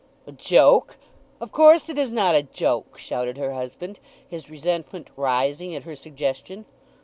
"A 0.25 0.31
joke? 0.31 0.97
Of 1.39 1.51
course 1.51 1.87
it 1.87 1.99
is 1.99 2.11
not 2.11 2.33
a 2.33 2.41
joke!" 2.41 2.97
shouted 2.97 3.37
her 3.37 3.53
husband, 3.53 3.99
his 4.27 4.49
resentment 4.49 5.11
rising 5.15 5.75
at 5.75 5.83
her 5.83 5.95
suggestion. 5.95 6.65